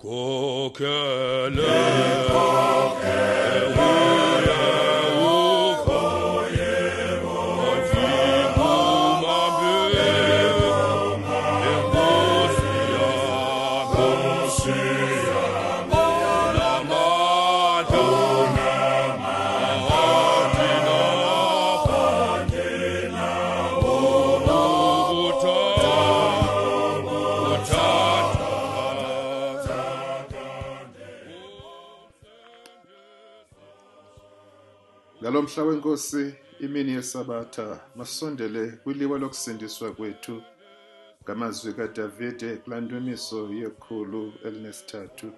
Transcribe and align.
coquelet, 0.00 1.50
le. 1.50 1.90
Ngalomhla 35.50 35.72
wenkosi 35.72 36.34
imini 36.60 36.92
yesabatha 36.92 37.80
masondele 37.96 38.66
kwiliwa 38.70 39.18
lokusindiswa 39.18 39.90
kwethu 39.92 40.42
ngamazwi 41.24 41.72
kaDavide 41.72 42.56
kulandwemiso 42.56 43.48
yekhulu 43.52 44.32
elinesithathu. 44.44 45.32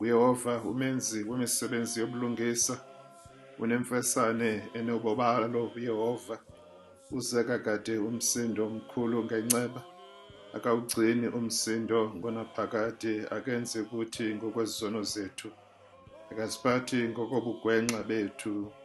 uYehova 0.00 0.54
umenzi 0.70 1.24
wemisebenzi 1.28 2.00
yobulungisa 2.00 2.74
unemfesane 3.58 4.62
enobobalo 4.74 5.70
uYehova 5.76 6.38
uzeka 7.10 7.58
kade 7.58 7.98
umsindo 7.98 8.66
omkhulu 8.66 9.24
ngenceba 9.24 9.82
akawugcini 10.56 11.26
umsindo 11.28 12.00
ngonaphakade 12.16 13.14
akenze 13.36 13.80
ukuthi 13.80 14.34
ngokwezizono 14.34 15.02
zethu 15.02 15.48
akasiphathi 16.30 16.96
ngokobugwenxa 17.08 18.02
bethu. 18.08 18.81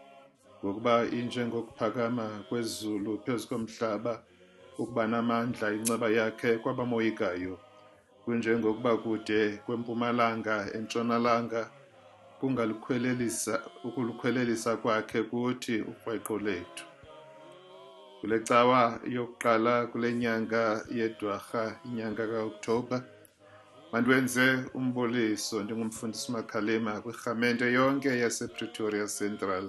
Ngokuba 0.68 1.06
injengokuphakama 1.06 2.44
kwezulu 2.50 3.12
phezu 3.24 3.48
komhlaba 3.48 4.14
ukuba 4.78 5.08
namandla 5.08 5.72
inceba 5.72 6.10
yakhe 6.10 6.58
kwabamoyikayo 6.62 7.56
kunjengokuba 8.24 8.98
kude 9.04 9.42
kwempumalanga 9.66 10.56
entshonalanga 10.78 11.62
kungalukhwelelisa 12.40 13.54
ukulukhwelelisa 13.88 14.72
kwakhe 14.82 15.20
kuthi 15.30 15.76
uqweqo 15.92 16.36
lethu. 16.46 16.86
Kule 18.20 18.40
cawa 18.40 19.00
yokuqala 19.16 19.88
kule 19.92 20.14
nyanga 20.14 20.64
yedwarha 20.98 21.64
inyanga 21.86 22.28
kaOktoba 22.28 22.98
mandiwenze 23.92 24.46
umboliso 24.74 25.64
ndingumfundisi 25.64 26.32
makhalima 26.32 27.02
kwirhamente 27.02 27.66
yonke 27.78 28.10
yasepretoria 28.20 29.08
central 29.20 29.66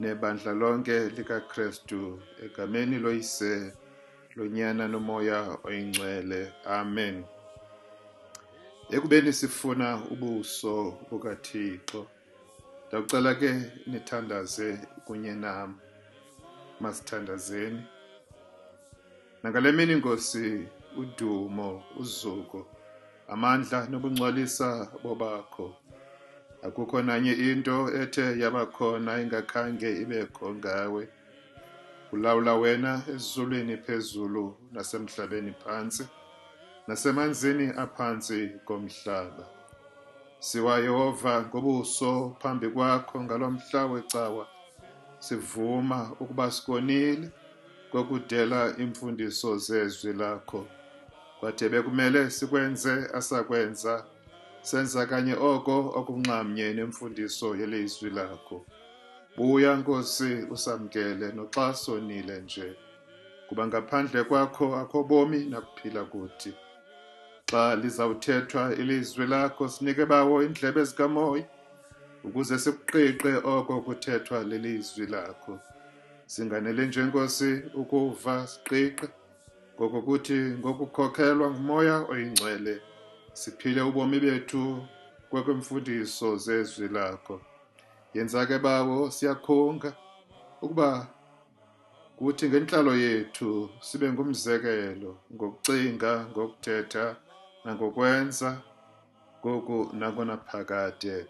nebandla 0.00 0.52
lonke 0.52 1.08
likakrestu 1.16 2.20
egameni 2.44 2.98
loyise 2.98 3.72
lonyana 4.36 4.88
nomoya 4.88 5.58
oyingcwele. 5.64 6.52
Amen. 6.66 7.24
Ekubeni 8.90 9.32
sifuna 9.32 10.02
ubuso 10.10 10.98
bukathixo 11.10 12.06
ndawucela 12.88 13.34
ke 13.34 13.50
nithandaze 13.86 14.78
kunye 15.04 15.34
nam 15.34 15.78
masithandazeni. 16.80 17.82
Nangale 19.42 19.72
mini 19.72 19.94
nkosi 19.94 20.68
udumo 20.96 21.82
uzuko 21.96 22.66
amandla 23.28 23.86
nobungcwalisa 23.90 24.88
bobakho. 25.02 25.81
Akukho 26.62 27.02
nanye 27.02 27.32
into 27.32 27.88
ethe 28.00 28.38
yabakhona 28.40 29.20
ingakhange 29.22 29.90
ibekho 30.02 30.54
ngawe. 30.54 31.08
Ulawula 32.12 32.54
wena 32.54 33.02
ezulwini 33.14 33.76
phezulu 33.76 34.56
nasemhlabeni 34.72 35.52
phantsi 35.64 36.04
nasemanzini 36.86 37.66
aphantsi 37.76 38.50
komhlaba. 38.64 39.44
Siwa 40.38 40.78
Yehova 40.78 41.42
ngobuso 41.42 42.36
phambi 42.40 42.68
kwakho 42.68 43.22
ngalomhla 43.22 43.86
wecawa 43.86 44.46
sivuma 45.18 46.10
ukuba 46.20 46.50
sikonile 46.50 47.30
kokudela 47.92 48.76
imfundiso 48.78 49.58
zezwi 49.58 50.12
lakho. 50.12 50.66
Kwade 51.40 51.68
bekumele 51.68 52.30
sikwenze 52.30 53.08
asakwenza 53.14 54.04
senza 54.62 55.06
kanye 55.06 55.34
oko 55.34 55.76
okunxamnye 55.98 56.74
nemfundiso 56.74 57.56
yelizwi 57.60 58.10
lakho. 58.10 58.66
Buya 59.36 59.76
nkosi 59.76 60.46
usamkele 60.50 61.32
noxa 61.32 61.74
sonile 61.74 62.40
nje. 62.40 62.76
Kuba 63.48 63.66
ngaphandle 63.66 64.24
kwakho 64.24 64.76
akho 64.76 65.04
bomi 65.04 65.40
nakuphila 65.50 66.04
kuthi. 66.04 66.52
Xa 67.50 67.76
lizawuthethwa 67.76 68.74
ilizwi 68.74 69.26
lakho 69.26 69.68
sinike 69.68 70.06
bawo 70.06 70.42
indlebe 70.42 70.84
zikamoya 70.84 71.44
ukuze 72.24 72.58
sikuqiqe 72.58 73.32
oko 73.44 73.80
kuthethwa 73.80 74.44
lelizwi 74.44 75.06
lakho. 75.06 75.58
Singanele 76.26 76.86
nje 76.86 77.02
nkosi 77.02 77.62
ukuva 77.74 78.46
siqiqe. 78.46 79.08
Ngokukuthi 79.74 80.34
ngokukhokhelwa 80.34 81.50
ngumoya 81.50 81.96
oyingcwele. 82.10 82.91
Siphile 83.32 83.80
ubomi 83.82 84.20
bethu 84.20 84.86
kwekwemfundiso 85.30 86.36
zezwi 86.36 86.88
lakho. 86.88 87.40
Yenza 88.14 88.46
ke 88.46 88.58
bawo 88.58 89.10
siyakhunga 89.10 89.92
ukuba 90.62 91.08
kuthi 92.16 92.48
ngentlalo 92.48 92.94
yethu 92.96 93.70
sibe 93.80 94.12
ngumzekelo 94.12 95.18
ngokucinga 95.34 96.12
ngokuthetha 96.30 97.16
nangokwenza 97.64 98.50
ngoku 99.40 99.96
nakonaphakade 99.96 101.26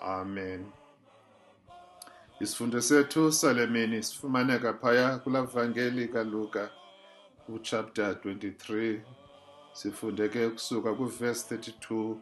amen. 0.00 0.66
Isifundo 2.40 2.80
sethu 2.80 3.32
sale 3.32 3.66
mini 3.66 4.02
sifumaneka 4.02 4.74
phaya 4.74 5.18
kulavangeli 5.18 6.08
kaluka 6.08 6.70
uchapter 7.48 8.12
23 8.12 9.00
sifunde 9.74 10.28
ke 10.28 10.48
kusuka 10.48 10.94
kuverse 10.94 11.56
32 11.56 12.16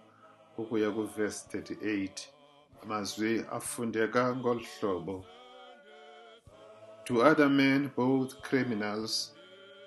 ukuya 0.59 0.91
kuverse 0.91 1.59
38 1.59 2.11
amazwi 2.83 3.45
afundeka 3.53 4.37
ngolu 4.37 4.65
hlobo. 4.81 5.25
Two 7.05 7.23
other 7.23 7.49
men 7.49 7.91
both 7.97 8.41
criminals 8.43 9.33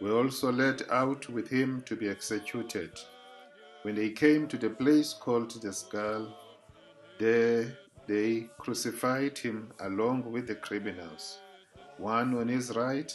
were 0.02 0.24
also 0.24 0.52
led 0.52 0.84
out 0.90 1.30
with 1.30 1.50
him 1.50 1.82
to 1.82 1.96
be 1.96 2.10
executed. 2.10 2.92
When 3.84 3.96
they 3.96 4.10
came 4.10 4.48
to 4.48 4.58
the 4.58 4.70
place 4.70 5.14
called 5.14 5.62
the 5.62 5.74
skull 5.74 6.28
there 7.20 7.78
they 8.08 8.50
crucified 8.58 9.38
him 9.38 9.72
along 9.80 10.32
with 10.32 10.48
the 10.48 10.56
criminals. 10.56 11.40
One 11.98 12.38
on 12.38 12.48
his 12.48 12.76
right 12.76 13.12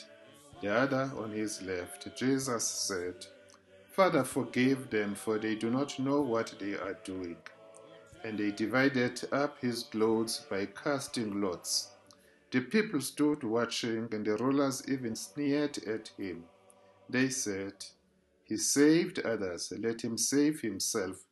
the 0.60 0.74
other 0.74 1.10
on 1.16 1.30
his 1.30 1.62
left 1.62 2.14
jesus 2.16 2.64
said 2.64 3.14
Father, 4.00 4.24
forgive 4.24 4.88
them, 4.88 5.14
for 5.14 5.38
they 5.38 5.54
do 5.54 5.68
not 5.68 5.98
know 5.98 6.22
what 6.22 6.54
they 6.58 6.72
are 6.72 6.96
doing. 7.04 7.36
And 8.24 8.38
they 8.38 8.50
divided 8.50 9.20
up 9.30 9.58
his 9.60 9.82
clothes 9.82 10.46
by 10.48 10.68
casting 10.68 11.42
lots. 11.42 11.90
The 12.50 12.62
people 12.62 13.02
stood 13.02 13.44
watching, 13.44 14.08
and 14.10 14.24
the 14.24 14.38
rulers 14.38 14.82
even 14.88 15.14
sneered 15.14 15.76
at 15.86 16.12
him. 16.16 16.44
They 17.10 17.28
said, 17.28 17.74
He 18.44 18.56
saved 18.56 19.18
others, 19.18 19.70
let 19.78 20.00
him 20.00 20.16
save 20.16 20.62
himself, 20.62 21.26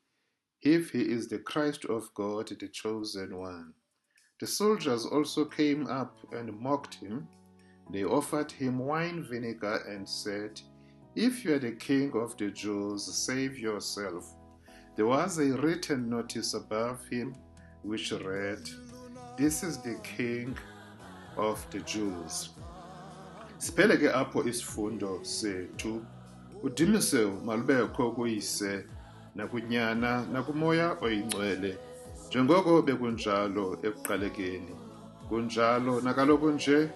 if 0.61 0.91
he 0.91 1.11
is 1.11 1.27
the 1.27 1.39
Christ 1.39 1.87
of 1.87 2.13
God, 2.13 2.49
the 2.49 2.69
chosen 2.69 3.39
one. 3.39 3.73
The 4.41 4.47
soldiers 4.47 5.07
also 5.07 5.47
came 5.47 5.87
up 5.87 6.19
and 6.33 6.61
mocked 6.61 6.97
him. 6.97 7.29
They 7.91 8.05
offered 8.05 8.53
him 8.53 8.79
wine 8.79 9.23
vinegar 9.25 9.85
and 9.89 10.07
said, 10.07 10.61
if 11.15 11.45
you 11.45 11.55
are 11.55 11.59
the 11.59 11.73
king 11.73 12.13
of 12.15 12.37
the 12.37 12.51
Jews, 12.51 13.05
save 13.05 13.59
yourself. 13.59 14.35
There 14.97 15.07
was 15.07 15.39
a 15.39 15.57
written 15.59 16.09
notice 16.11 16.55
above 16.55 17.07
him 17.09 17.35
which 17.83 18.13
read, 18.13 18.69
This 19.37 19.63
is 19.63 19.79
the 19.79 19.97
king 20.03 20.57
of 21.37 21.65
the 21.71 21.81
Jews. 21.81 22.51
Siphele 23.59 23.97
ke 23.97 24.13
apho 24.15 24.45
isifundo 24.45 25.21
sethu 25.23 26.05
udimise 26.63 27.27
malubekho 27.45 28.11
kuyise 28.13 28.85
nakunyana 29.35 30.27
nakumoya 30.33 30.97
oyingcwele 31.03 31.79
njengoko 32.29 32.83
bekunjalo 32.83 33.79
ekuqalekeni 33.83 34.75
kunjalo 35.29 36.01
nakaloku 36.01 36.51
nje 36.51 36.91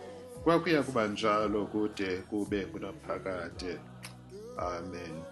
kwakuya 0.44 0.82
kuba 0.82 1.06
njalo 1.06 1.66
kude 1.66 2.16
kube 2.30 2.64
kunaphakade 2.66 3.78
amen. 4.58 5.22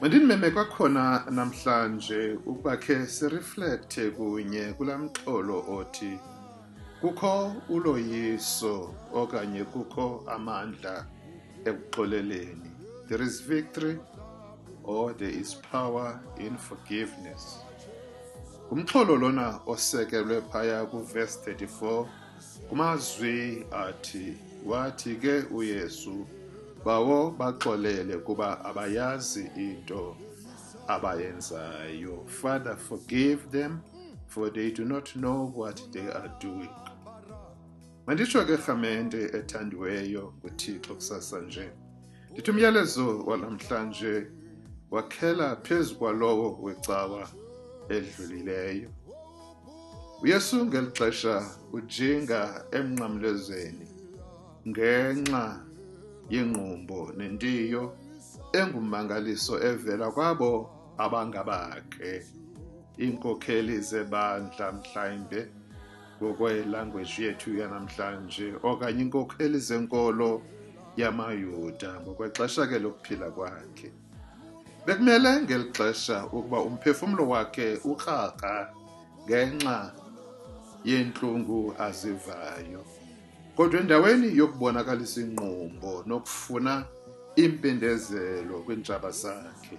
Mandinimeme 0.00 0.50
kwakhona 0.50 1.24
namhlanje 1.30 2.38
ukuba 2.46 2.76
khe 2.76 3.06
sireflekthe 3.06 4.10
kunye 4.10 4.72
kulamxholo 4.72 5.64
othi 5.68 6.18
kukho 7.00 7.52
uloyiso 7.68 8.94
okanye 9.12 9.64
kukho 9.64 10.24
amandla 10.34 11.06
ekuxoleleni. 11.64 12.70
There 13.08 13.22
is 13.22 13.40
victory 13.40 13.98
or 14.84 15.12
there 15.12 15.40
is 15.42 15.54
power 15.54 16.20
in 16.38 16.56
forgiveness. 16.56 17.58
Umxholo 18.70 19.16
lona 19.20 19.60
osekelwe 19.66 20.40
phaya 20.50 20.86
kuverse 20.86 21.38
34 21.52 22.06
kumazwi 22.68 23.66
athi 23.72 24.36
wathi 24.66 25.14
ke 25.14 25.44
uyesu 25.52 26.26
bawo 26.84 27.30
baxolele 27.30 28.16
kuba 28.24 28.64
abayazi 28.64 29.50
into 29.56 30.16
abayenzayo. 30.88 32.26
Father 32.26 32.76
forgive 32.76 33.50
them 33.50 33.82
for 34.26 34.50
they 34.50 34.70
do 34.70 34.84
not 34.84 35.14
know 35.16 35.52
what 35.54 35.80
they 35.92 36.08
are 36.08 36.30
doing. 36.40 36.70
Manditsho 38.06 38.44
ke 38.44 38.56
rhamente 38.56 39.30
ethandiweyo 39.36 40.32
kuthixo 40.42 40.94
kusasa 40.94 41.40
nje. 41.40 41.70
Ndithi 42.30 42.50
umyalezo 42.50 43.18
walamhlanje 43.26 44.26
wakhela 44.90 45.56
phezu 45.56 45.94
kwalowo 45.94 46.58
wecawa 46.62 47.28
edlulileyo. 47.88 48.90
Uyesu 50.22 50.66
ngeli 50.66 50.90
xesha 50.90 51.50
ujinga 51.72 52.64
emnqamlezweni 52.72 53.88
ngenxa 54.68 55.60
yenqumbo 56.30 57.12
nentiyo 57.18 57.82
engumangaliso 58.58 59.54
evela 59.70 60.10
kwabo 60.10 60.52
abangabakhe. 61.04 62.12
Iinkokheli 63.00 63.76
zebandla 63.80 64.66
mhlawumbe 64.72 65.40
ngokwelangweji 66.18 67.22
yethu 67.24 67.50
yanamhlanje 67.60 68.48
okanye 68.62 69.02
iinkokheli 69.02 69.58
zenkolo 69.68 70.42
yamayuda 71.00 71.90
ngokwexesha 72.02 72.66
ke 72.70 72.78
lokuphila 72.78 73.28
kwakhe. 73.36 73.88
Bekumele 74.86 75.42
ngeli 75.42 75.66
xesha 75.76 76.26
ukuba 76.26 76.58
umphefumlo 76.68 77.28
wakhe 77.32 77.66
ukraka 77.84 78.52
ngenxa 79.24 79.78
yentlungu 80.84 81.74
azivayo. 81.86 82.82
Kodwa 83.60 83.80
endaweni 83.80 84.36
yokubonakalisa 84.38 85.20
inqumbo 85.20 85.92
nokufuna 86.06 86.84
impindezelo 87.36 88.54
kwiintshaba 88.64 89.10
zakhe 89.10 89.76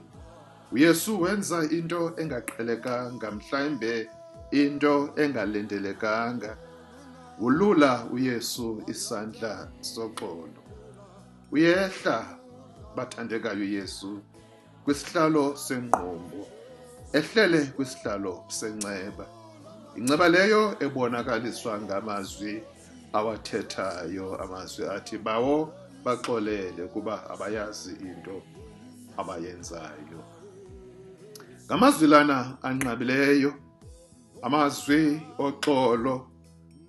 uyesu 0.71 1.21
wenza 1.21 1.63
into 1.77 2.13
engaqhelekanga 2.21 3.31
mhlawumbe 3.31 4.09
into 4.51 4.93
engalindelekanga. 5.21 6.57
Ulula 7.39 8.05
uyesu 8.13 8.83
isandla 8.87 9.67
soxolo. 9.81 10.61
Uyehla 11.51 12.37
bathandekayo 12.95 13.63
uyesu 13.65 14.19
kwisihlalo 14.83 15.55
senqumbo 15.55 16.41
ehlele 17.13 17.65
kwisihlalo 17.65 18.43
senceba. 18.47 19.25
Inceba 19.95 20.29
leyo 20.29 20.75
ebonakaliswa 20.79 21.81
ngamazwi 21.81 22.63
awathethayo 23.13 24.35
amazwi 24.43 24.85
athi 24.87 25.17
bawo 25.17 25.73
baxolele 26.05 26.87
kuba 26.93 27.29
abayazi 27.29 27.91
into 27.91 28.41
abayenzayo. 29.17 30.19
Ngamazwi 31.65 32.07
lana 32.07 32.57
anqabileyo 32.61 33.53
amazwi 34.41 35.21
oxolo 35.37 36.27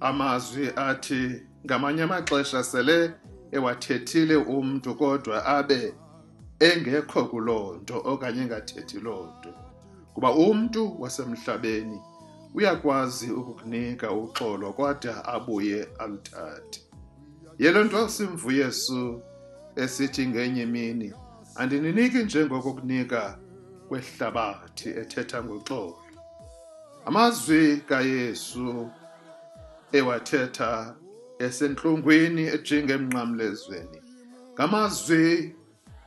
amazwi 0.00 0.70
athi 0.76 1.42
ngamanye 1.64 2.02
amaxesha 2.02 2.64
sele 2.64 3.14
ewathethile 3.52 4.36
umntu 4.36 4.94
kodwa 4.94 5.46
abe 5.46 5.94
engekho 6.58 7.24
kuloo 7.24 7.76
nto 7.82 7.96
okanye 8.04 8.42
engathethi 8.42 9.00
loo 9.00 9.26
nto. 9.38 9.52
Kuba 10.14 10.30
umntu 10.32 11.00
wasemhlabeni 11.02 12.00
uyakwazi 12.54 13.30
ukukunika 13.30 14.12
uxolo 14.12 14.72
kodwa 14.72 15.24
abuye 15.24 15.88
aluthathe. 15.98 16.80
Yelo 17.58 17.84
nto 17.84 18.08
simvu 18.08 18.52
yesu 18.52 19.22
esithi 19.76 20.26
ngenye 20.26 20.62
imini 20.62 21.12
andininiki 21.54 22.18
njengokokunika 22.18 23.38
kwehlabathi 23.88 24.88
ethetha 24.88 25.44
ngoxolo. 25.44 25.98
Amazwi 27.06 27.76
kayesu 27.88 28.90
ewathetha 29.92 30.94
esentlungwini 31.38 32.42
ejinga 32.56 32.94
emnqamlezweni 32.94 33.98
ngamazwi 34.54 35.54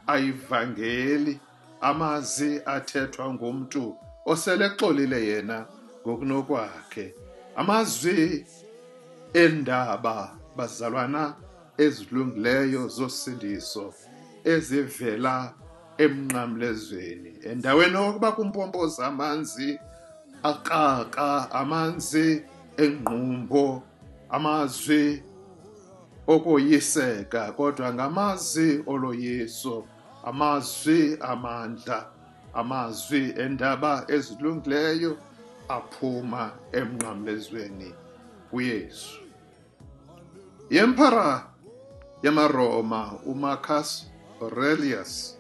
ayivangeli 0.08 1.40
amazwi 1.82 2.62
athethwa 2.66 3.34
ngumntu 3.34 3.84
osele 4.26 4.66
exolile 4.66 5.20
yena 5.28 5.66
ngokunokwakhe. 6.06 7.16
Amazwi 7.56 8.46
endaba 9.34 10.38
bazalwana 10.58 11.36
ezilungileyo 11.78 12.88
zosindiso 12.88 13.94
ezivela 14.44 15.54
emnqamlezweni. 15.98 17.32
Endaweni 17.50 17.96
yokuba 17.96 18.32
kumpompoza 18.32 19.08
amanzi 19.08 19.80
akaka 20.44 21.52
amanzi 21.52 22.44
engqumbo 22.78 23.84
amazwi 24.30 25.24
okoyiseka 26.28 27.52
kodwa 27.52 27.94
ngamazwi 27.94 28.84
oloyiso 28.88 29.88
amazwi 30.24 31.18
amandla 31.20 32.00
amazwi 32.54 33.34
endaba 33.38 34.06
ezilungileyo 34.08 35.18
aphuma 35.70 36.52
emnqamlezweni 36.72 37.94
kuyesu. 38.52 39.20
Yempara 40.70 41.44
yamaroma 42.24 43.20
umarcus 43.26 44.06
aurelius 44.42 45.38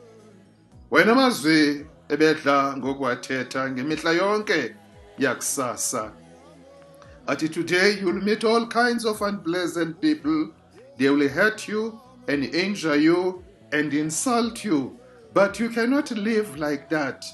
wayenamazwi 0.91 1.85
ebedla 2.09 2.77
ngokuwathetha 2.77 3.71
ngemihla 3.71 4.11
yonke 4.11 4.75
yakusasa. 5.17 6.11
Athi 7.27 7.49
today 7.49 7.97
you'll 7.99 8.21
meet 8.21 8.43
all 8.43 8.67
kinds 8.67 9.05
of 9.05 9.21
unpleasant 9.21 9.99
people. 9.99 10.49
They 10.97 11.09
will 11.09 11.27
hurt 11.27 11.67
you 11.67 11.99
and 12.27 12.43
injure 12.43 12.95
you 12.95 13.43
and 13.71 13.93
insult 13.93 14.63
you. 14.63 14.99
But 15.33 15.59
you 15.59 15.69
cannot 15.69 16.11
live 16.11 16.57
like 16.57 16.87
that. 16.89 17.25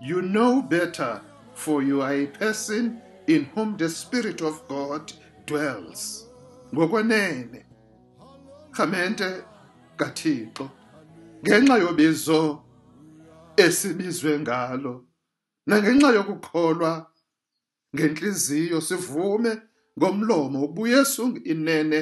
You 0.00 0.22
know 0.22 0.62
better 0.62 1.20
for 1.60 1.82
you 1.82 2.00
are 2.00 2.14
a 2.14 2.26
person 2.26 3.02
in 3.26 3.44
whom 3.54 3.76
the 3.76 3.88
spirit 3.88 4.40
of 4.40 4.66
god 4.66 5.12
dwells. 5.46 6.26
Ngokwenene 6.72 7.64
rhamente 8.72 9.44
kathixo 9.96 10.70
ngenxa 11.42 11.78
yobizo 11.78 12.62
esibizwe 13.56 14.38
ngalo 14.40 15.04
nangenxa 15.66 16.08
yokukholwa 16.16 16.92
ngenhliziyo 17.94 18.80
sivume 18.80 19.52
ngomlomo 19.98 20.64
ubuyesu 20.64 21.36
inene 21.44 22.00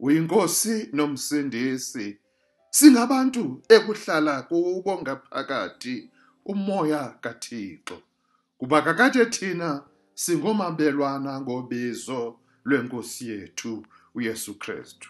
uyinkosi 0.00 0.88
nomsindisi. 0.92 2.18
Singabantu 2.70 3.62
ekuhlala 3.68 4.42
kubo 4.42 5.02
ngaphakathi 5.02 6.10
umoya 6.44 7.02
kaThixo. 7.20 8.02
Kuba 8.60 8.82
kakade 8.82 9.26
thina 9.26 9.82
singomabelwana 10.14 11.40
ngobizo 11.40 12.38
lwenkosi 12.64 13.28
yethu 13.30 13.86
uYesu 14.14 14.54
Kristu. 14.58 15.08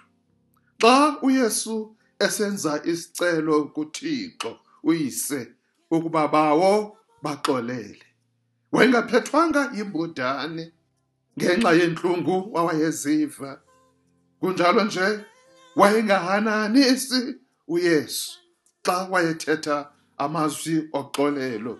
Xa 0.80 1.19
uYesu 1.23 1.97
esenza 2.19 2.83
isicelo 2.85 3.64
kuThixo 3.64 4.59
uyise 4.83 5.52
ukuba 5.90 6.28
bawo 6.28 6.97
baxolele. 7.23 8.07
Wayengaphethwanga 8.73 9.62
yimbudane 9.75 10.73
ngenxa 11.38 11.73
yenhlungu 11.73 12.37
wawayeziva 12.54 13.61
kunjalo 14.40 14.85
nje 14.85 15.25
wayengahananisi 15.76 17.21
uyesu 17.69 18.38
xa 18.87 18.97
wayethetha 19.11 19.76
amazwi 20.19 20.88
oxolelo 20.92 21.75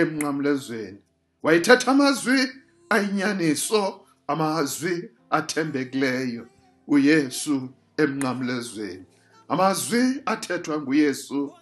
emnqamlezweni. 0.00 1.02
Wayethetha 1.48 1.90
amazwi 1.90 2.52
ayinyaniso 2.90 4.00
amazwi 4.26 5.10
athembekileyo 5.30 6.46
uyesu 6.86 7.68
emnqamlezweni. 7.96 9.04
Amazwi 9.48 10.22
athethwa 10.26 10.80
nguyesu 10.80 11.52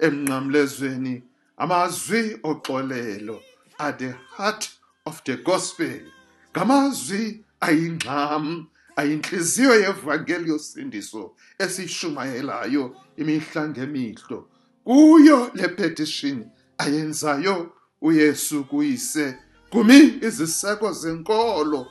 emnqamlezweni. 0.00 1.22
Amazwi 1.56 2.38
oxolelo 2.42 3.40
at 3.78 3.98
the 3.98 4.14
heart 4.36 4.68
of 5.04 5.22
the 5.24 5.36
gospel. 5.36 6.00
Ngamazwi 6.52 7.44
ayingxam 7.60 8.66
ayinhliziyo 8.96 9.74
yevangeli 9.80 10.50
yosindiso 10.50 11.34
esiyishumayelayo 11.58 12.96
imihla 13.16 13.68
ngemihlo. 13.68 14.48
Kuyo 14.84 15.50
le 15.54 15.68
petition 15.68 16.50
ayenzayo 16.78 17.75
uyesu 18.06 18.64
kuyise 18.64 19.38
kumi 19.70 19.98
iziseko 20.26 20.92
zenkolo 20.92 21.86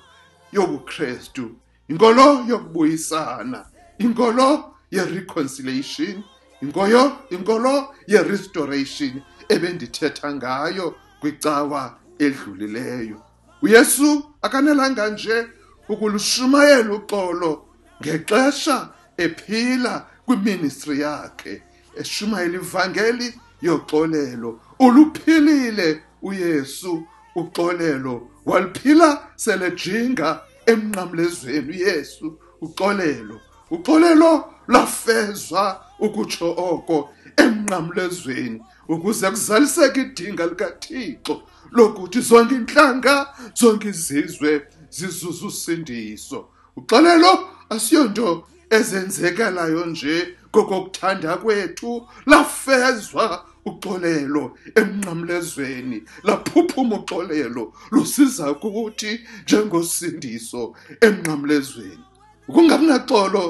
yobuKristu 0.55 1.45
inkolo 1.89 2.27
yokubuyisana 2.49 3.59
inkolo 3.99 4.47
yereconciliation 4.91 6.23
inkoyo 6.61 7.03
inkolo 7.29 7.95
yerestoration 8.07 9.21
ebendithetha 9.49 10.33
ngayo 10.35 10.95
kwicawa 11.19 11.99
edlulileyo. 12.19 13.21
Uyesu 13.61 14.31
akanelanga 14.41 15.09
nje 15.09 15.47
ukulushumayela 15.89 16.93
uxolo 16.93 17.65
ngexesha 18.01 18.89
ephila 19.17 20.07
kwiministry 20.25 20.99
yakhe 20.99 21.61
eshumayela 21.99 22.55
ivangeli 22.55 23.27
yoxolelo 23.61 24.59
uluphilile 24.79 26.01
uyesu 26.21 27.03
uxolelo 27.35 28.29
waliphila 28.45 29.27
selejinga 29.35 30.41
emnqamlezweni 30.65 31.69
uyesu 31.69 32.39
uxolelo. 32.61 33.41
Uxolelo 33.71 34.53
lafezwa 34.67 35.85
ukutsho 35.99 36.51
oko 36.51 37.09
emnqamlezweni 37.37 38.61
ukuze 38.87 39.29
kuzaliseke 39.29 40.01
idinga 40.01 40.45
likathixo 40.45 41.41
lokuthi 41.71 42.21
zonke 42.21 42.55
intlanga 42.55 43.27
zonke 43.53 43.87
izizwe 43.87 44.67
zizuza 44.89 45.45
usindiso. 45.45 46.47
Uxolelo 46.77 47.49
asiyonto 47.69 48.47
ezenzekalayo 48.69 49.85
nje 49.85 50.37
kokokuthanda 50.51 51.37
kwethu 51.37 52.07
lafezwa 52.25 53.45
uxolelo 53.65 54.57
emnqamlezweni. 54.75 56.03
Laphuphuma 56.23 56.95
uxolelo 56.99 57.73
lusiza 57.91 58.53
kuthi 58.53 59.19
njengosindiso 59.43 60.75
emnqamlezweni. 61.01 62.05
Ukungabi 62.47 62.85
naxolo 62.85 63.43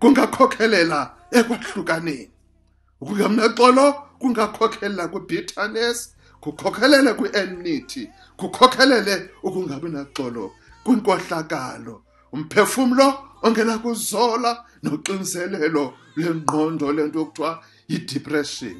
kungakhokhelela 0.00 1.00
ekwahlukaneni. 1.38 2.30
Ukungabi 3.00 3.36
naxolo 3.36 3.86
kungakhokhelela 4.20 5.08
kwibitterness 5.08 5.98
kukhokhelele 6.40 7.14
kwi-enmity 7.18 8.10
kukhokhelele 8.36 9.30
ukungabi 9.42 9.88
naxolo 9.88 10.52
kwinkohlakalo. 10.84 12.02
Umphefumlo 12.32 13.08
ongenakuzola 13.42 14.64
noxinzelelo 14.82 15.94
lengqondo 16.16 16.92
lento 16.92 17.20
okuthiwa 17.22 17.62
yidepression. 17.88 18.78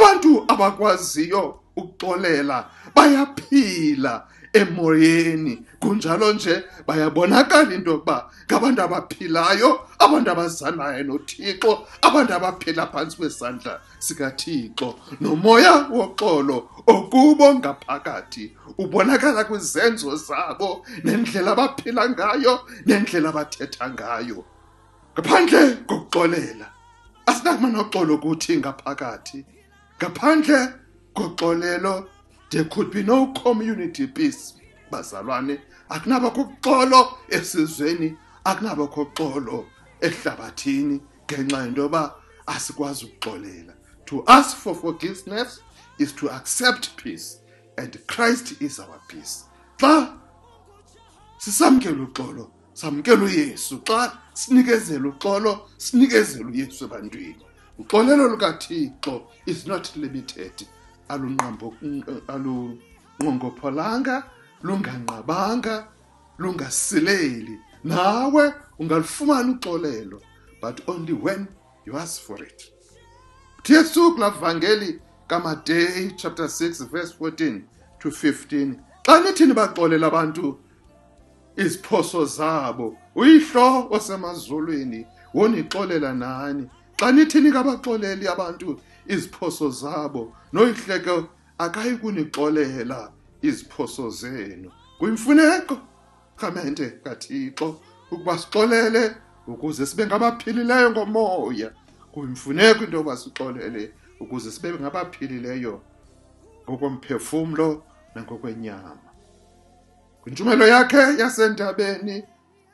Abantu 0.00 0.44
abakwaziyo 0.48 1.60
ukuxolela 1.76 2.70
bayaphila 2.94 4.26
emoyeni. 4.52 5.62
Kunjalo 5.80 6.32
nje 6.32 6.64
bayabonakala 6.86 7.74
into 7.74 7.90
yokuba 7.90 8.30
ngabantu 8.46 8.82
abaphilayo 8.82 9.80
abantu 9.98 10.30
abazanayo 10.30 11.04
nothixo 11.04 11.86
abantu 12.02 12.34
abaphila 12.34 12.86
phantsi 12.86 13.16
kwesandla 13.16 13.80
sikathixo 13.98 14.94
nomoya 15.20 15.88
woxolo 15.90 16.68
okubo 16.86 17.54
ngaphakathi 17.54 18.56
ubonakala 18.78 19.44
kwizenzo 19.44 20.16
zabo 20.16 20.84
nendlela 21.04 21.52
abaphila 21.52 22.08
ngayo 22.08 22.60
nendlela 22.86 23.28
abathetha 23.28 23.90
ngayo. 23.90 24.44
Ngaphandle 25.14 25.76
kokuxolela 25.86 26.66
asinakuma 27.26 27.68
noxolo 27.68 28.18
kuthi 28.18 28.56
ngaphakathi. 28.56 29.44
Ngaphandle 30.00 30.74
koxolelo 31.14 32.08
there 32.50 32.64
could 32.64 32.90
be 32.90 33.02
no 33.02 33.32
community 33.32 34.06
peace 34.06 34.54
bazalwane. 34.90 35.60
Akunabakho 35.90 36.42
uxolo 36.42 37.18
esizweni 37.28 38.16
akunabakho 38.44 39.02
uxolo 39.02 39.66
ehlabathini 40.00 41.00
ngenxa 41.26 41.64
yento 41.64 41.82
yoba 41.82 42.14
asikwazi 42.46 43.04
ukuxolela. 43.06 43.74
To 44.06 44.24
ask 44.26 44.56
for 44.56 44.74
forgiveness 44.74 45.60
is 45.98 46.12
to 46.12 46.28
accept 46.30 46.96
peace 46.96 47.38
and 47.78 47.96
christ 48.06 48.60
is 48.60 48.80
our 48.80 49.00
peace. 49.08 49.44
Xa 49.78 50.18
sisamkela 51.38 52.06
uxolo 52.08 52.50
samkela 52.74 53.24
uyesu. 53.24 53.78
Xa 53.84 54.12
sinikezela 54.34 55.08
uxolo 55.08 55.68
sinikezela 55.78 56.50
uyesu 56.50 56.84
ebantwini. 56.84 57.49
Uxolelo 57.80 58.28
lukathixo 58.28 59.22
is 59.46 59.66
not 59.66 59.96
limited. 59.96 60.52
Alunqambo 61.08 61.74
alunqongopholanga 62.28 64.24
lunganqabanga 64.62 65.86
lungasileli. 66.38 67.58
Nawe 67.84 68.54
ungalufumana 68.78 69.52
uxolelo 69.58 70.20
but 70.60 70.80
only 70.88 71.12
when 71.12 71.48
you 71.86 71.96
ask 71.96 72.20
for 72.22 72.42
it. 72.42 72.72
Uyesu 73.68 74.14
kulaa 74.14 74.30
vangeli 74.30 75.00
kamateyi 75.26 76.12
chapter 76.16 76.48
6 76.48 76.84
verse 76.90 77.14
14 77.18 77.62
to 77.98 78.10
15 78.10 78.74
xa 79.02 79.20
nithi 79.20 79.46
nibaxolela 79.46 80.06
abantu? 80.06 80.58
Iziphoso 81.56 82.24
zabo. 82.24 82.96
Uyihlo 83.14 83.88
osemazulwini 83.90 85.06
wonixolela 85.34 86.14
nani? 86.14 86.70
Xa 87.00 87.12
nithi 87.12 87.40
nikabaxoleli 87.40 88.28
abantu 88.28 88.80
iziphoso 89.06 89.70
zabo 89.70 90.32
noyihleke 90.52 91.24
akayi 91.58 91.96
kunixolela 91.96 93.12
iziphoso 93.42 94.10
zenu. 94.10 94.70
Kuyimfuneko 94.98 95.78
kamente 96.36 96.90
kathixo 97.04 97.80
ukuba 98.10 98.38
sixolele 98.38 99.16
ukuze 99.46 99.86
sibe 99.86 100.06
ngabaphilileyo 100.06 100.90
ngomoya. 100.90 101.70
Kuyimfuneko 102.12 102.84
into 102.84 102.96
yokuba 102.96 103.16
sixolele 103.16 103.92
ukuze 104.20 104.50
sibe 104.50 104.72
ngabaphilileyo 104.72 105.80
ngokomphefumlo 106.64 107.82
nangokwenyama. 108.14 109.08
Kwintshumayelo 110.22 110.66
yakhe 110.66 111.02
yasentabeni 111.18 112.24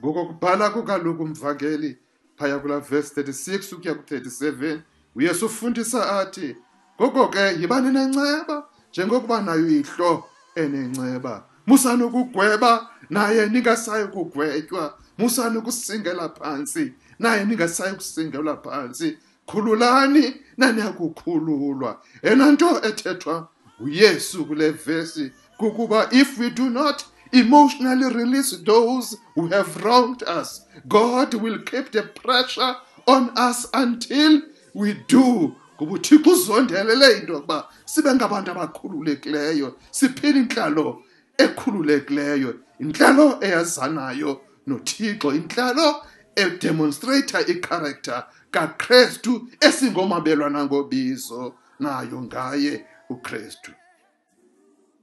ngokokubhala 0.00 0.71
kukaluku 0.71 1.23
umvangeli 1.23 1.99
phaya 2.36 2.58
kulaa 2.58 2.80
verse 2.80 3.22
36 3.22 3.74
ukuya 3.74 3.94
ku-37 3.94 4.78
uyesu 5.14 5.46
ufundisa 5.46 6.20
athi 6.20 6.56
ngoko 7.00 7.28
ke 7.28 7.40
yibani 7.60 7.90
nenceba 7.90 8.66
njengokuba 8.92 9.42
nayo 9.42 9.68
ihlo 9.68 10.24
enenceba. 10.54 11.44
Musani 11.66 12.02
ukugweba 12.02 12.88
naye 13.10 13.46
ningasayi 13.46 14.06
kugwetywa. 14.06 14.98
Musani 15.18 15.58
ukusingela 15.58 16.28
phantsi 16.28 16.92
naye 17.18 17.44
ningasayi 17.44 17.94
kusingelwa 17.94 18.56
phantsi 18.56 19.18
khululani 19.46 20.34
naniyakukhululwa 20.56 22.00
ena 22.22 22.52
nto 22.52 22.80
ethethwa 22.88 23.48
nguyesu 23.82 24.44
kule 24.44 24.70
vesi 24.70 25.32
kukuba 25.56 26.08
if 26.12 26.38
we 26.38 26.50
do 26.50 26.70
not 26.70 27.04
emotionally 27.33 28.14
release 28.14 28.56
those 28.64 29.16
who 29.35 29.49
have 29.49 29.76
wronged 29.85 30.23
us. 30.23 30.66
God 30.88 31.35
will 31.35 31.59
keep 31.59 31.92
the 31.92 32.02
pressure 32.02 32.76
on 33.06 33.30
us 33.37 33.66
until 33.75 34.42
we 34.75 34.95
do. 35.09 35.54
Ngoba 35.78 35.92
uthixo 35.92 36.30
uzondelele 36.30 37.21
into 37.21 37.33
yokuba 37.33 37.68
sibe 37.85 38.14
ngabantu 38.14 38.50
abakhululekileyo 38.50 39.76
siphile 39.90 40.38
intlalo 40.38 41.02
ekhululekileyo 41.38 42.54
intlalo 42.80 43.38
eyazanayo 43.40 44.40
nothixo 44.66 45.35
intlalo 45.35 46.02
edemonstrata 46.37 47.47
icharacter 47.47 48.26
kakrestu 48.50 49.49
esingomabelwana 49.61 50.64
ngobizo 50.64 51.54
nayo 51.80 52.23
ngaye 52.23 52.87
ukrestu 53.11 53.73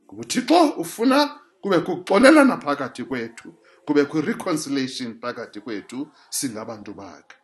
ngoba 0.08 0.22
uthixo 0.22 0.70
ufuna 0.70 1.40
kube 1.64 1.80
kuxolelana 1.80 2.58
phakathi 2.58 3.04
kwethu 3.04 3.50
kube 3.86 4.06
kwi-reconciliation 4.06 5.20
phakathi 5.22 5.60
kwethu 5.66 6.08
singabantu 6.30 6.94
bakhe. 6.94 7.36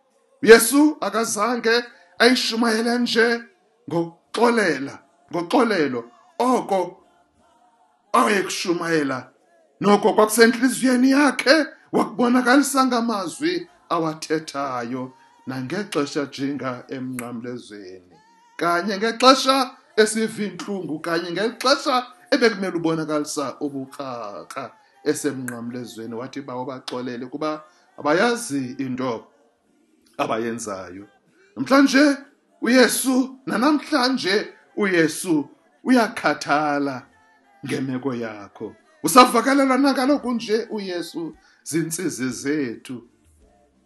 Uyesu 0.43 0.97
akazange 1.01 1.83
ayishumayele 2.19 2.97
nje 2.99 3.27
ngoxolela 3.89 4.95
ngoxolelo 5.31 6.01
oko 6.39 6.79
awayekushumayela 8.13 9.29
noko 9.81 10.13
kwakusentliziyweni 10.13 11.11
yakhe 11.11 11.65
wakubonakalisa 11.91 12.85
ngamazwi 12.85 13.67
awathethayo 13.89 15.13
nangexesha 15.47 16.25
jinga 16.25 16.83
emnqamlezweni 16.95 18.15
kanye 18.57 18.97
ngexesha 18.97 19.71
esiva 20.01 20.43
intlungu 20.43 20.99
kanye 20.99 21.31
ngeli 21.31 21.55
xesha 21.61 21.95
ebekumele 22.31 22.77
ubonakalisa 22.77 23.55
ubukraka 23.59 24.71
esemnqamlezweni 25.03 26.15
wathi 26.15 26.41
bawo 26.41 26.65
baxolele 26.65 27.25
kuba 27.25 27.63
abayazi 27.97 28.75
into 28.79 29.27
abayenzayo. 30.17 31.07
Namhlanje 31.55 32.17
uyesu 32.61 33.39
nanamhlanje 33.45 34.53
uyesu 34.77 35.49
uyakhathala 35.83 37.05
ngemeko 37.65 38.13
yakho. 38.13 38.75
Usavakalelwa 39.03 39.77
nakaloku 39.77 40.31
nje 40.31 40.67
uyesu 40.69 41.35
zintsizi 41.63 42.29
zethu. 42.29 43.07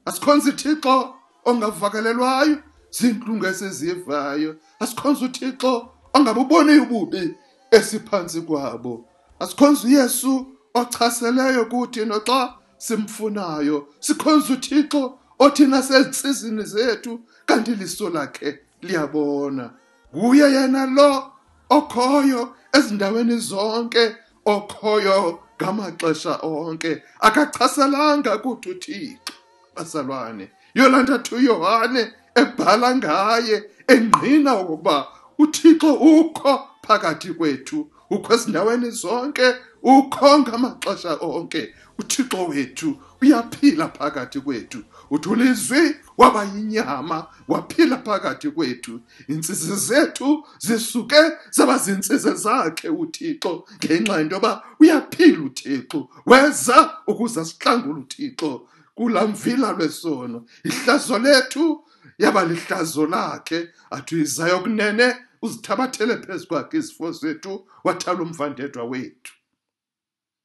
Asikhonza 0.06 0.50
uthixo 0.50 1.16
ongavakalelwayo 1.46 2.58
zintlungu 2.92 3.46
esizivayo. 3.46 4.56
Asikhonza 4.80 5.26
uthixo 5.26 5.90
ongabuboni 6.14 6.80
ububi 6.80 7.36
esiphantsi 7.77 8.42
kwabo. 8.42 9.06
Asikhonza 9.39 9.88
uyesu 9.88 10.46
ochaseleyo 10.74 11.65
kuthi 11.65 12.06
noxa 12.06 12.53
simfunayo 12.77 13.88
sikhonza 14.00 14.53
uthixo 14.53 15.20
othi 15.39 15.65
nasentsizini 15.65 16.63
zethu 16.63 17.20
kanti 17.46 17.75
liso 17.75 18.10
lakhe 18.10 18.60
liyabona. 18.82 19.70
Nguye 20.15 20.51
yena 20.51 20.86
lo 20.86 21.32
okhoyo 21.70 22.56
ezindaweni 22.74 23.38
zonke 23.38 24.15
okhoyo 24.46 25.39
ngamaxesha 25.58 26.39
onke. 26.42 27.03
Akachaselanga 27.20 28.38
kuthi 28.38 28.70
uthixo 28.70 29.34
bazalwane 29.75 30.50
yolanda 30.75 31.15
2 31.15 31.44
yohane 31.44 32.13
ebhala 32.36 32.96
ngaye 32.96 33.63
engqina 33.88 34.53
okokuba 34.53 35.08
uthixo 35.39 35.94
ukho 35.94 36.73
phakathi 36.88 37.34
kwethu 37.34 37.88
ukho 38.10 38.34
ezindaweni 38.34 38.92
zonke 38.92 39.56
ukho 39.84 40.40
ngamaxesha 40.40 41.18
onke. 41.22 41.74
Uthixo 42.00 42.46
wethu 42.48 42.98
uyaphila 43.22 43.88
phakathi 43.90 44.40
kwethu 44.40 44.84
uthulizwi 45.12 45.96
waba 46.18 46.44
yinyama 46.44 47.28
waphila 47.48 47.98
phakathi 47.98 48.52
kwethu. 48.52 49.02
Intsizi 49.28 49.75
zethu 49.75 50.46
zisuke 50.60 51.22
zaba 51.52 51.78
zintsizi 51.78 52.34
zakhe 52.36 52.90
uthixo 52.90 53.63
ngenxa 53.86 54.18
yento 54.18 54.36
yoba 54.36 54.63
uyaphila 54.80 55.44
uthixo. 55.44 56.10
Weza 56.25 56.98
ukuze 57.08 57.46
sihlangule 57.46 58.00
uthixo 58.00 58.68
kulamvila 58.96 59.72
lwesono. 59.72 60.46
Ihlazo 60.63 61.20
lethu 61.20 61.84
yaba 62.18 62.46
lihlazo 62.46 63.06
lakhe. 63.06 63.70
Athi 63.92 64.16
uyizayo 64.16 64.60
kunene 64.60 65.16
uzithabathele 65.44 66.16
phezu 66.18 66.48
kwakhe 66.48 66.78
izifo 66.78 67.12
zethu 67.12 67.54
wathala 67.84 68.22
umvandedwa 68.22 68.84
wethu. 68.84 69.34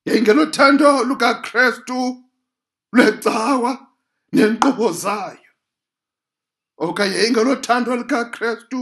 Yayingelothando 0.07 1.05
lukakrestu 1.09 2.25
lwecawa 2.93 3.73
nenkqubo 4.33 4.93
zayo. 4.93 5.53
Okanye 6.79 7.17
yayingelothando 7.17 7.97
lukakrestu 7.97 8.81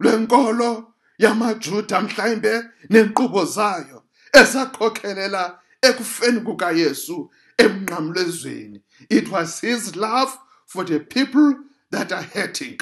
lwenkolo 0.00 0.94
yamajuda 1.18 2.00
mhlawumbe 2.00 2.54
nenkqubo 2.90 3.44
zayo 3.44 3.98
ezakhokhelela 4.40 5.42
ekufeni 5.82 6.40
kukayesu 6.40 7.30
emnqamlezweni. 7.58 8.82
It 9.10 9.28
was 9.30 9.60
his 9.60 9.96
love 9.96 10.32
for 10.66 10.84
the 10.84 11.00
people 11.00 11.54
that 11.90 12.12
are 12.12 12.22
hurting. 12.34 12.78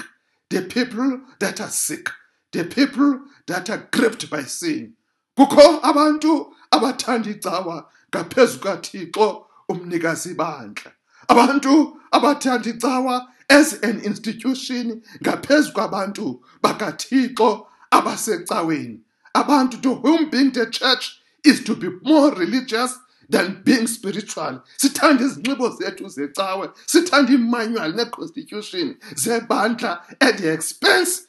The 0.53 0.63
people 0.63 1.21
that 1.41 1.61
are 1.61 1.71
sick 1.71 2.09
the 2.53 2.65
people 2.65 3.21
that 3.47 3.69
are 3.71 3.89
gripped 3.91 4.31
by 4.31 4.43
sin. 4.43 4.95
Kukho 5.37 5.81
abantu 5.81 6.53
abathanda 6.71 7.31
icawa 7.31 7.87
ngaphezu 8.11 8.59
kathixo 8.61 9.47
umnikazi 9.69 10.35
bandla 10.35 10.93
abantu 11.29 11.97
abathanda 12.13 12.69
icawa 12.71 13.27
as 13.49 13.83
an 13.83 14.01
institution 14.01 15.03
ngaphezu 15.23 15.73
kwabantu 15.73 16.41
bakathixo 16.63 17.67
abasecaweni. 17.91 19.01
Abantu 19.35 19.81
to 19.81 19.95
whom 19.95 20.29
being 20.29 20.53
the 20.53 20.67
church 20.67 21.21
is 21.43 21.65
to 21.65 21.75
be 21.75 21.89
more 22.03 22.35
religious 22.35 22.99
than 23.29 23.63
being 23.65 23.87
spiritual. 23.87 24.63
Sithanda 24.79 25.25
izinxibo 25.25 25.71
zethu 25.77 26.09
zecawe 26.09 26.71
sithanda 26.87 27.33
imanual 27.33 27.95
ne-constitution 27.95 28.97
zebandla 29.15 30.01
at 30.21 30.39
the 30.39 30.53
expense 30.53 31.27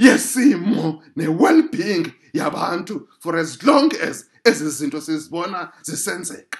yesimo 0.00 1.02
ne-well-being 1.16 2.12
yabantu 2.34 3.06
for 3.20 3.36
as 3.36 3.62
long 3.62 3.94
as 3.96 4.26
ezi 4.44 4.68
zinto 4.68 5.00
sizibona 5.00 5.72
zisenzeka. 5.82 6.58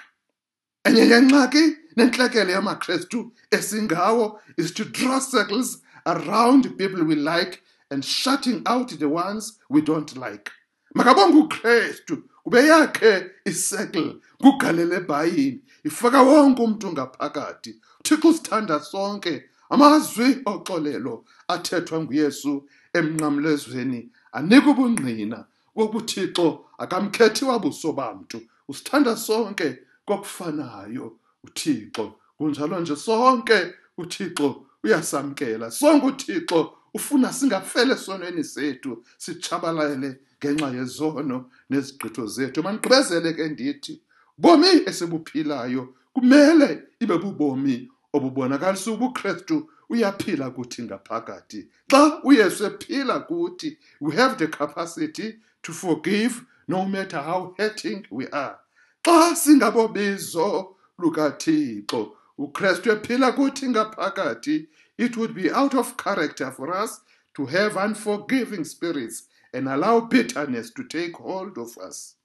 Enye 0.85 1.05
yengxaki 1.09 1.75
nentlekele 1.97 2.51
yamakrestu 2.51 3.31
esingawo 3.51 4.39
is 4.57 4.71
to 4.71 4.85
draw 4.85 5.19
circles 5.19 5.81
around 6.05 6.77
people 6.77 7.03
we 7.03 7.15
like 7.15 7.61
and 7.91 8.05
shutting 8.05 8.61
out 8.65 8.89
the 8.99 9.09
ones 9.09 9.59
we 9.69 9.81
don't 9.81 10.15
like. 10.17 10.51
Makabonge 10.95 11.37
ukrestu 11.41 12.23
kube 12.45 12.67
yakhe 12.67 13.31
isekle 13.45 14.15
kugalele 14.37 14.95
ebhayini 14.95 15.61
ifaka 15.83 16.21
wonke 16.21 16.61
umntu 16.61 16.91
ngaphakathi. 16.91 17.81
Uthixo 17.99 18.29
usithanda 18.29 18.79
sonke 18.79 19.43
amazwi 19.69 20.41
oxolelo 20.45 21.25
athethwa 21.47 21.99
nguyesu 21.99 22.53
emnqamlezweni 22.93 24.09
anika 24.31 24.69
ubungqina 24.69 25.39
wokuthixo 25.75 26.65
akamkhethi 26.77 27.45
wabuso 27.45 27.93
bamntu. 27.93 28.41
Usithanda 28.67 29.17
sonke 29.17 29.79
kokufanayo 30.05 31.17
uthixo 31.43 32.05
kunjalo 32.37 32.79
nje 32.79 32.95
sonke 32.95 33.73
uthixo 33.97 34.65
uyasamkela. 34.83 35.71
Sonke 35.71 36.05
uthixo 36.05 36.73
ufuna 36.93 37.33
singafele 37.33 37.93
esonweni 37.93 38.43
sethu 38.43 39.03
sitshabalale 39.17 40.19
ngenxa 40.45 40.69
yezono 40.77 41.49
nezigqitho 41.69 42.27
zethu. 42.27 42.63
Mandigqibezele 42.63 43.33
ke 43.33 43.49
ndithi 43.49 44.01
bomi 44.37 44.67
esibuphilayo 44.85 45.95
kumele 46.13 46.83
ibe 46.99 47.17
bubomi 47.17 47.89
obubonakalisa 48.13 48.91
ubukrestu 48.91 49.69
uyaphila 49.89 50.49
kuthi 50.49 50.83
ngaphakathi. 50.83 51.67
Xa 51.91 52.23
uyesu 52.23 52.65
ephila 52.65 53.19
kuthi 53.19 53.77
we 54.01 54.15
have 54.15 54.37
the 54.37 54.47
capacity 54.47 55.39
to 55.63 55.71
forgive 55.73 56.45
no 56.67 56.85
matter 56.85 57.21
how 57.21 57.53
hurting 57.57 58.05
we 58.11 58.27
are. 58.27 58.57
Xa 59.03 59.35
singabobizo 59.35 60.75
lukathixo 60.99 62.11
ukrestu 62.37 62.91
ephila 62.91 63.31
kuthi 63.31 63.67
ngaphakathi 63.69 64.67
it 64.97 65.17
would 65.17 65.33
be 65.33 65.51
out 65.51 65.73
of 65.73 65.97
character 65.97 66.51
for 66.51 66.71
us 66.71 67.01
to 67.33 67.45
have 67.45 67.75
unforgiving 67.75 68.63
spirits 68.63 69.23
and 69.55 69.69
allow 69.69 70.01
bitterness 70.01 70.69
to 70.71 70.83
take 70.83 71.15
hold 71.15 71.57
of 71.57 71.77
us. 71.77 72.15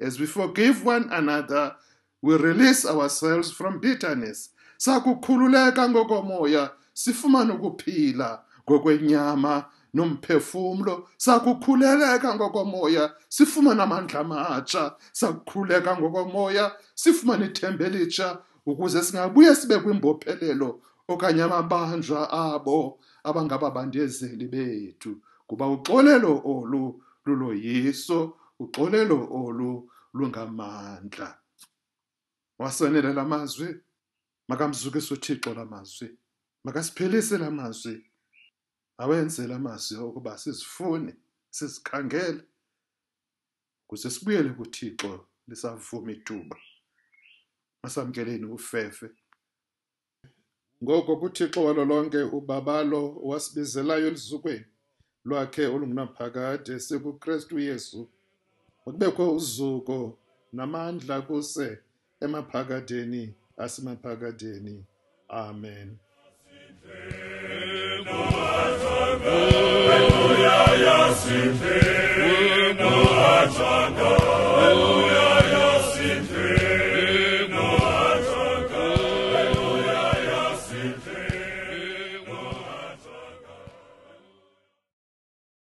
As 0.00 0.18
we 0.18 0.26
forgive 0.26 0.84
one 0.84 1.08
another 1.12 1.76
we 2.22 2.36
release 2.36 2.84
ourselves 2.84 3.50
from 3.50 3.80
bitterness. 3.80 4.50
Sakukhululeka 4.78 5.88
ngokomoya 5.88 6.70
sifumane 6.92 7.52
ukuphila 7.52 8.42
ngokwenyama 8.68 9.64
nomphefumlo. 9.94 11.08
Sakukhuleleka 11.16 12.34
ngokomoya 12.34 13.12
sifumane 13.28 13.82
amandla 13.82 14.20
amatsha. 14.20 14.94
Sakukhuleka 15.12 15.96
ngokomoya 15.96 16.72
sifumane 16.94 17.46
ithemba 17.46 17.84
elitsha 17.84 18.38
ukuze 18.66 19.02
singabuye 19.02 19.54
sibe 19.54 19.78
kwimbophelelo 19.78 20.80
okanye 21.08 21.42
amabanjwa 21.42 22.30
abo 22.30 22.98
abangababandezeli 23.24 24.46
bethu. 24.48 25.16
Kuba 25.50 25.66
uxolelo 25.66 26.42
olu 26.44 26.82
luloyiso 27.26 28.38
uxolelo 28.62 29.18
olu 29.40 29.90
lungamandla. 30.14 31.28
Wasonele 32.58 33.12
la 33.12 33.24
mazwi 33.24 33.68
makamzukise 34.48 35.14
uthixo 35.14 35.54
la 35.54 35.64
mazwi 35.64 36.18
makasiphelise 36.64 37.38
la 37.38 37.50
mazwi 37.50 38.10
awenze 38.98 39.46
la 39.46 39.58
mazwi 39.58 39.98
ukuba 39.98 40.38
sizifune 40.38 41.16
sizikhangele 41.50 42.44
kuze 43.86 44.10
sibuyele 44.10 44.50
kuthixo 44.50 45.26
lisavuma 45.48 46.12
ithuba. 46.12 46.56
Masamkeleni 47.82 48.44
ufefe. 48.44 49.10
Ngoko 50.82 51.16
kuthixo 51.16 51.64
walo 51.64 51.84
lonke 51.84 52.22
ubabalo 52.22 53.14
wasibizelayo 53.14 54.06
elizukweni. 54.06 54.66
lwakhe 55.24 55.66
olungunaphakade 55.66 56.80
sekukrestu 56.80 57.58
yesu. 57.58 58.08
Makubekho 58.86 59.34
uzuko 59.36 60.18
namandla 60.52 61.22
kuse 61.22 61.78
emaphakadeni 62.20 63.34
asemaphakadeni 63.58 64.84
amen. 65.28 65.98
Hallelujah, 69.22 70.66
yes, 70.78 71.26
in 71.30 72.76
Hallelujah. 73.96 75.19